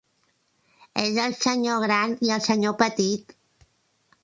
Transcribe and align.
És 1.01 1.19
el 1.25 1.35
sr. 1.35 1.77
Gran 1.85 2.17
i 2.29 2.33
el 2.39 2.43
sr. 2.49 2.75
Petit. 2.83 3.39